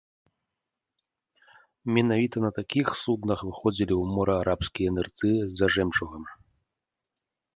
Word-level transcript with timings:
Менавіта 1.97 2.37
на 2.45 2.51
такіх 2.59 2.87
суднах 3.03 3.39
выходзілі 3.49 3.87
ў 3.87 4.03
мора 4.15 4.35
арабскія 4.45 4.89
нырцы 4.97 5.29
за 5.59 5.65
жэмчугам. 5.75 6.23